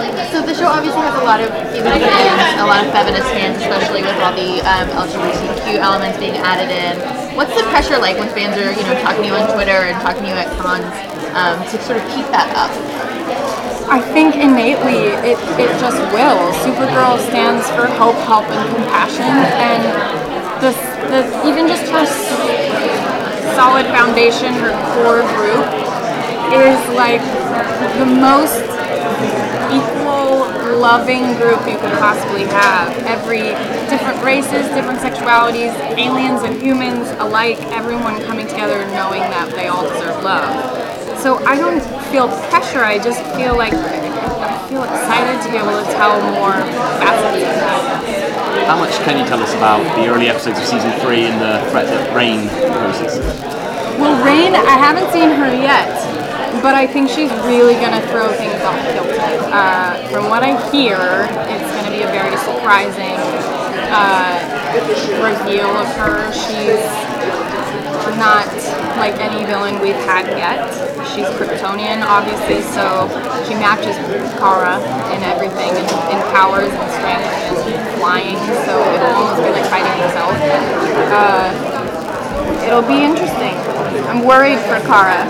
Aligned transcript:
Um, 0.00 0.16
so 0.32 0.40
the 0.40 0.56
show 0.56 0.64
obviously 0.64 1.04
has 1.04 1.12
a 1.20 1.24
lot 1.28 1.44
of 1.44 1.52
female 1.76 2.00
fans, 2.00 2.56
a 2.56 2.64
lot 2.64 2.80
of 2.80 2.88
feminist 2.88 3.28
fans, 3.36 3.60
especially 3.60 4.00
with 4.00 4.16
all 4.24 4.32
the 4.32 4.64
um, 4.64 4.88
LGBTQ 4.96 5.76
elements 5.76 6.16
being 6.16 6.40
added 6.40 6.72
in. 6.72 6.96
What's 7.36 7.52
the 7.52 7.68
pressure 7.68 8.00
like 8.00 8.16
when 8.16 8.32
fans 8.32 8.56
are, 8.56 8.72
you 8.72 8.80
know, 8.88 8.96
talking 9.04 9.22
to 9.22 9.28
you 9.28 9.36
on 9.36 9.44
Twitter 9.52 9.92
and 9.92 9.96
talking 10.00 10.24
to 10.24 10.28
you 10.32 10.38
at 10.40 10.48
cons 10.56 10.88
um, 11.36 11.60
to 11.68 11.76
sort 11.84 12.00
of 12.00 12.04
keep 12.16 12.24
that 12.32 12.48
up? 12.56 12.72
I 13.92 14.00
think 14.00 14.40
innately 14.40 15.12
it, 15.20 15.36
it 15.60 15.70
just 15.76 16.00
will. 16.16 16.40
Supergirl 16.64 17.20
stands 17.28 17.68
for 17.76 17.84
hope, 18.00 18.16
help, 18.24 18.48
and 18.48 18.64
compassion, 18.72 19.28
and 19.28 19.84
the, 20.64 20.72
the 21.12 21.20
even 21.44 21.68
just 21.68 21.84
her 21.92 22.08
solid 23.52 23.84
foundation, 23.92 24.54
her 24.64 24.72
core 24.96 25.28
group 25.36 25.68
is 26.56 26.80
like 26.96 27.20
the 28.00 28.06
most 28.06 28.79
loving 30.80 31.36
group 31.36 31.60
you 31.68 31.76
could 31.76 31.92
possibly 32.00 32.44
have. 32.44 32.88
Every 33.04 33.52
different 33.92 34.24
races, 34.24 34.66
different 34.72 34.98
sexualities, 35.00 35.76
aliens 36.00 36.42
and 36.42 36.60
humans 36.60 37.06
alike, 37.20 37.60
everyone 37.76 38.20
coming 38.24 38.48
together 38.48 38.80
knowing 38.96 39.20
that 39.20 39.52
they 39.52 39.68
all 39.68 39.84
deserve 39.84 40.24
love. 40.24 40.48
So 41.20 41.36
I 41.44 41.56
don't 41.56 41.84
feel 42.08 42.28
pressure. 42.48 42.80
I 42.80 42.96
just 42.96 43.20
feel 43.36 43.56
like 43.56 43.74
I 43.74 44.56
feel 44.72 44.82
excited 44.82 45.36
to 45.44 45.48
be 45.52 45.58
able 45.60 45.76
to 45.76 45.84
tell 45.92 46.16
more 46.32 46.56
facets 46.96 47.44
of 47.44 47.54
that. 47.60 48.66
How 48.66 48.78
much 48.78 48.96
can 49.04 49.20
you 49.20 49.26
tell 49.28 49.40
us 49.42 49.52
about 49.54 49.84
the 50.00 50.08
early 50.08 50.28
episodes 50.28 50.58
of 50.58 50.64
season 50.64 50.92
three 51.00 51.26
and 51.28 51.36
the 51.36 51.60
threat 51.70 51.86
that 51.86 52.16
Reign 52.16 52.48
poses? 52.48 53.20
Well, 54.00 54.16
Reign, 54.24 54.56
I 54.56 54.80
haven't 54.80 55.12
seen 55.12 55.28
her 55.28 55.52
yet, 55.52 55.92
but 56.62 56.74
I 56.74 56.86
think 56.86 57.10
she's 57.10 57.30
really 57.44 57.74
gonna 57.74 58.00
throw 58.08 58.32
things. 58.32 58.49
Uh, 59.50 59.98
from 60.08 60.30
what 60.30 60.42
I 60.42 60.54
hear, 60.70 61.26
it's 61.50 61.70
gonna 61.74 61.90
be 61.90 62.02
a 62.02 62.10
very 62.14 62.36
surprising 62.38 63.18
uh, 63.90 64.38
reveal 65.18 65.66
of 65.74 65.90
her. 65.98 66.30
She's 66.30 66.86
not 68.14 68.46
like 68.98 69.16
any 69.18 69.44
villain 69.46 69.80
we've 69.80 69.98
had 70.06 70.26
yet. 70.38 70.70
She's 71.10 71.26
Kryptonian, 71.34 72.04
obviously, 72.06 72.62
so 72.62 73.08
she 73.48 73.54
matches 73.58 73.96
Kara 74.38 74.78
in 75.16 75.22
everything, 75.24 75.74
in, 75.74 75.86
in 76.14 76.18
powers 76.30 76.70
and 76.70 76.90
strength 76.94 77.26
and 77.66 77.98
flying. 77.98 78.38
So 78.68 78.78
it'll 78.94 79.18
almost 79.18 79.42
be 79.42 79.50
like 79.50 79.66
fighting 79.66 79.96
herself. 79.98 80.36
Uh, 81.10 81.50
it'll 82.66 82.86
be 82.86 83.02
interesting. 83.02 83.69
I'm 84.10 84.26
worried 84.26 84.58
for 84.66 84.78
Kara. 84.90 85.22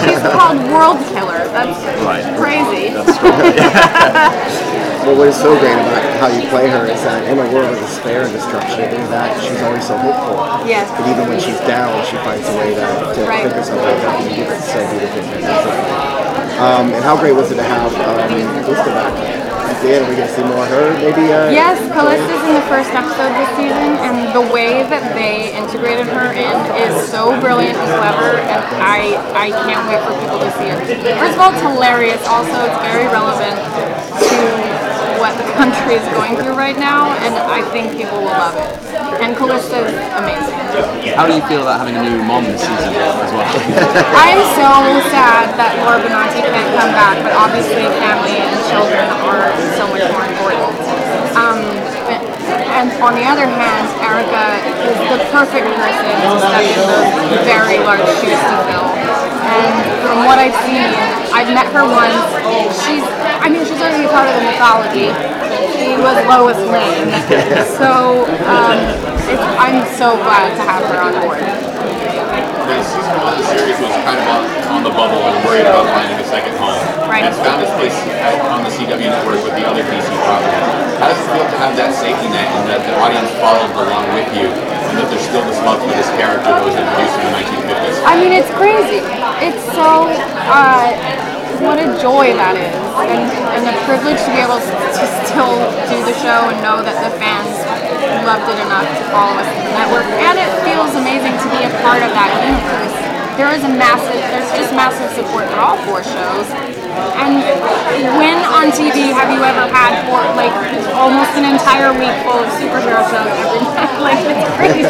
She's 0.00 0.20
called 0.32 0.56
World 0.72 0.96
Killer. 1.12 1.44
That's 1.52 1.76
Right. 2.04 2.24
crazy. 2.40 2.94
That's 2.94 3.20
right. 3.22 4.80
Well, 5.04 5.20
what 5.20 5.28
is 5.28 5.36
so 5.36 5.52
great 5.60 5.76
about 5.76 6.00
how 6.16 6.32
you 6.32 6.48
play 6.48 6.64
her 6.72 6.88
is 6.88 6.96
that 7.04 7.28
in 7.28 7.36
a 7.36 7.44
world 7.52 7.68
of 7.68 7.76
despair 7.76 8.24
and 8.24 8.32
destruction, 8.32 8.88
is 8.88 9.04
that 9.12 9.36
she's 9.36 9.60
always 9.60 9.84
so 9.84 9.92
hopeful. 10.00 10.40
Yes. 10.64 10.88
But 10.96 11.04
even 11.12 11.28
when 11.28 11.36
she's 11.36 11.60
down, 11.68 11.92
she 12.08 12.16
finds 12.24 12.48
a 12.48 12.54
way 12.56 12.72
to, 12.72 12.80
to 13.12 13.20
Right. 13.28 13.44
pick 13.44 13.52
herself 13.52 13.84
back 13.84 14.00
up 14.00 14.16
and 14.24 14.32
do 14.32 14.48
it 14.48 14.56
so 14.64 14.80
beautifully. 14.88 15.28
Um, 16.56 16.88
and 16.96 17.04
how 17.04 17.20
great 17.20 17.36
was 17.36 17.52
it 17.52 17.60
to 17.60 17.66
have 17.68 17.92
um, 18.00 18.32
Calista 18.64 18.88
back? 18.96 19.12
At 19.68 19.76
the 19.84 19.92
end, 19.92 20.06
are 20.06 20.08
we 20.08 20.16
going 20.16 20.24
to 20.28 20.32
see 20.40 20.44
more 20.48 20.64
of 20.64 20.72
her? 20.72 20.96
Maybe. 20.96 21.28
Uh, 21.28 21.52
Yes, 21.52 21.76
Calista's 21.92 22.40
in 22.48 22.56
the 22.56 22.64
first 22.72 22.88
episode 22.96 23.28
this 23.36 23.50
season, 23.60 24.00
and 24.00 24.23
the 24.34 24.42
way 24.50 24.82
that 24.82 25.14
they 25.14 25.54
integrated 25.54 26.10
her 26.10 26.34
in 26.34 26.58
is 26.82 26.90
so 27.06 27.30
brilliant 27.38 27.78
and 27.78 27.90
clever, 28.02 28.42
and 28.42 28.58
I 28.82 29.14
I 29.30 29.54
can't 29.62 29.86
wait 29.86 30.02
for 30.02 30.10
people 30.18 30.42
to 30.42 30.50
see 30.58 30.74
it. 30.74 30.78
First 31.22 31.38
of 31.38 31.40
all, 31.40 31.54
it's 31.54 31.62
hilarious. 31.62 32.18
Also, 32.26 32.50
it's 32.66 32.80
very 32.82 33.06
relevant 33.14 33.54
to 33.54 34.38
what 35.22 35.38
the 35.38 35.46
country 35.54 35.94
is 36.02 36.06
going 36.18 36.34
through 36.34 36.58
right 36.58 36.74
now, 36.74 37.14
and 37.22 37.30
I 37.46 37.62
think 37.70 37.94
people 37.94 38.18
will 38.26 38.34
love 38.34 38.58
it. 38.58 38.74
And 39.22 39.38
Calista's 39.38 39.94
amazing. 40.18 40.58
How 41.14 41.30
do 41.30 41.38
you 41.38 41.44
feel 41.46 41.62
about 41.62 41.86
having 41.86 41.94
a 41.94 42.02
new 42.02 42.18
mom 42.26 42.42
this 42.42 42.58
season 42.58 42.90
as 42.90 43.30
well? 43.30 43.38
I 44.18 44.34
am 44.34 44.42
so 44.58 44.98
sad 45.14 45.54
that 45.54 45.78
Laura 45.86 46.02
Benanti 46.02 46.42
can't 46.42 46.70
come 46.74 46.90
back, 46.90 47.22
but 47.22 47.30
obviously 47.38 47.86
family 48.02 48.34
and 48.34 48.58
children 48.66 49.06
are 49.30 49.54
so 49.78 49.86
much 49.94 50.02
more 50.10 50.26
important. 50.26 51.03
And 52.84 52.92
on 53.00 53.16
the 53.16 53.24
other 53.24 53.48
hand, 53.48 53.88
Erica 53.96 54.60
is 54.68 55.00
the 55.08 55.16
perfect 55.32 55.64
person 55.64 56.04
to 56.04 56.36
step 56.36 56.68
in 56.68 56.84
those 56.84 57.40
very 57.48 57.80
large 57.80 58.04
shoes 58.20 58.36
to 58.36 58.56
fill. 58.68 58.92
And 58.92 59.72
from 60.04 60.28
what 60.28 60.36
I've 60.36 60.52
seen, 60.68 60.84
I've 61.32 61.48
met 61.48 61.64
her 61.72 61.80
once. 61.80 62.12
She's, 62.84 63.00
I 63.40 63.48
mean, 63.48 63.64
she's 63.64 63.80
already 63.80 64.04
part 64.12 64.28
of 64.28 64.36
the 64.36 64.44
mythology. 64.44 65.08
She 65.80 65.96
was 65.96 66.12
Lois 66.28 66.60
Lane. 66.68 67.08
So 67.80 68.28
um, 68.52 68.76
it's, 69.32 69.40
I'm 69.56 69.80
so 69.96 70.20
glad 70.20 70.52
to 70.52 70.62
have 70.68 70.84
her 70.84 71.00
on 71.00 71.16
board. 71.24 71.40
The 71.40 72.84
season 72.84 73.16
one 73.16 73.32
of 73.32 73.40
the 73.40 73.48
series 73.48 73.80
was 73.80 73.96
kind 74.04 74.20
of 74.20 74.28
on, 74.28 74.44
on 74.76 74.80
the 74.84 74.92
bubble 74.92 75.24
and 75.24 75.40
worried 75.48 75.64
about 75.64 75.88
finding 75.88 76.20
a 76.20 76.28
second 76.28 76.52
home. 76.60 76.76
Right. 77.08 77.24
And 77.24 77.32
it's 77.32 77.40
found 77.40 77.64
its 77.64 77.72
place 77.80 77.96
on 78.44 78.60
the 78.60 78.68
CW 78.68 79.08
network 79.08 79.40
with 79.40 79.56
the 79.56 79.64
other 79.64 79.80
DC 79.80 80.04
properties. 80.20 80.73
How 81.04 81.12
does 81.12 81.20
it 81.20 81.36
feel 81.36 81.44
to 81.44 81.58
have 81.60 81.76
that 81.76 81.92
safety 81.92 82.32
net 82.32 82.48
and 82.48 82.64
that 82.64 82.80
the 82.80 82.96
audience 82.96 83.28
follows 83.36 83.68
along 83.76 84.08
with 84.16 84.24
you 84.32 84.48
and 84.48 84.96
that 84.96 85.04
there's 85.12 85.20
still 85.20 85.44
this 85.44 85.60
love 85.60 85.76
for 85.84 85.92
this 85.92 86.08
character 86.16 86.48
that 86.48 86.64
was 86.64 86.72
introduced 86.72 87.12
in 87.20 87.28
the 87.28 87.34
1950s? 87.44 87.96
I 88.08 88.16
mean, 88.16 88.32
it's 88.32 88.48
crazy. 88.56 89.04
It's 89.44 89.60
so, 89.76 90.08
uh, 90.48 90.96
what 91.60 91.76
a 91.76 91.92
joy 92.00 92.32
that 92.40 92.56
is. 92.56 92.72
And, 93.04 93.20
and 93.20 93.68
a 93.68 93.76
privilege 93.84 94.16
to 94.16 94.30
be 94.32 94.40
able 94.40 94.56
to 94.56 95.04
still 95.28 95.60
do 95.92 96.00
the 96.08 96.16
show 96.24 96.48
and 96.48 96.56
know 96.64 96.80
that 96.80 96.96
the 96.96 97.12
fans 97.20 97.52
loved 98.24 98.48
it 98.48 98.64
enough 98.64 98.88
to 98.88 99.04
follow 99.12 99.36
us 99.36 99.48
in 99.60 99.60
the 99.60 99.76
network. 99.76 100.08
And 100.08 100.40
it 100.40 100.48
feels 100.64 100.96
amazing 100.96 101.36
to 101.36 101.48
be 101.52 101.68
a 101.68 101.72
part 101.84 102.00
of 102.00 102.16
that 102.16 102.32
universe. 102.48 103.13
There 103.34 103.50
is 103.50 103.66
a 103.66 103.72
massive, 103.74 104.14
there's 104.14 104.46
just 104.54 104.70
massive 104.78 105.10
support 105.10 105.50
for 105.50 105.58
all 105.58 105.74
four 105.90 106.06
shows. 106.06 106.46
And 107.18 107.42
when 108.14 108.38
on 108.46 108.70
TV 108.70 109.10
have 109.10 109.26
you 109.34 109.42
ever 109.42 109.66
had 109.74 110.06
four, 110.06 110.22
like 110.38 110.54
almost 110.94 111.34
an 111.34 111.42
entire 111.42 111.90
week 111.90 112.14
full 112.22 112.38
of 112.38 112.46
superhero 112.54 113.02
shows 113.10 113.26
every 113.34 113.58
night? 113.58 113.90
Like, 114.04 114.22
it's 114.22 114.54
crazy. 114.54 114.84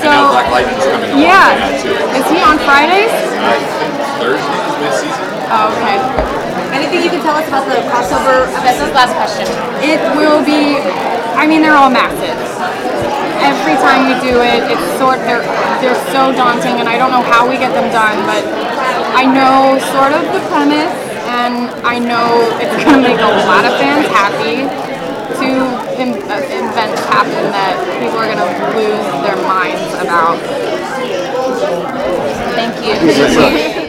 So, 0.00 0.08
now 0.08 0.32
Black 0.32 0.48
Lightning's 0.50 0.86
coming 0.88 1.10
along 1.12 1.20
yeah. 1.20 1.76
too. 1.84 1.92
Is 2.16 2.26
he 2.32 2.40
on 2.40 2.56
Fridays? 2.64 3.12
I 3.12 3.60
think 3.76 3.92
Thursday 4.16 4.56
is 4.56 4.74
mid-season. 4.80 5.26
Oh, 5.52 5.68
okay. 5.76 6.00
Anything 6.72 7.04
you 7.04 7.10
can 7.12 7.20
tell 7.20 7.36
us 7.36 7.46
about 7.46 7.68
the 7.68 7.76
crossover 7.92 8.48
This 8.64 8.80
is 8.80 8.88
last 8.96 9.12
question. 9.20 9.44
It 9.84 10.00
will 10.16 10.40
be. 10.40 10.80
I 11.36 11.46
mean, 11.46 11.60
they're 11.60 11.76
all 11.76 11.90
massive. 11.90 12.41
Every 13.42 13.74
time 13.74 14.06
we 14.06 14.14
do 14.22 14.38
it, 14.38 14.70
it's 14.70 14.86
sort. 14.98 15.18
They're 15.26 15.42
they're 15.82 15.98
so 16.14 16.30
daunting, 16.32 16.78
and 16.78 16.88
I 16.88 16.96
don't 16.96 17.10
know 17.10 17.22
how 17.26 17.48
we 17.48 17.58
get 17.58 17.74
them 17.74 17.90
done, 17.90 18.22
but 18.24 18.42
I 19.18 19.26
know 19.26 19.78
sort 19.90 20.14
of 20.14 20.22
the 20.30 20.40
premise, 20.46 20.94
and 21.26 21.70
I 21.82 21.98
know 21.98 22.46
it's 22.62 22.76
gonna 22.84 23.02
make 23.02 23.18
a 23.18 23.32
lot 23.50 23.64
of 23.66 23.72
fans 23.82 24.06
happy. 24.08 24.70
To 25.42 25.48
in, 25.98 26.22
uh, 26.30 26.38
events 26.38 27.00
happen 27.10 27.50
that 27.50 27.74
people 28.00 28.18
are 28.18 28.30
gonna 28.30 28.46
lose 28.78 29.06
their 29.26 29.36
minds 29.42 29.90
about. 29.98 30.38
Thank 32.54 32.78
you. 33.76 33.81